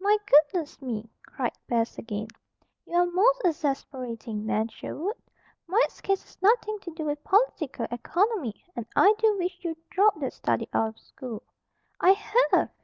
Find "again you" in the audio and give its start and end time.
1.96-2.94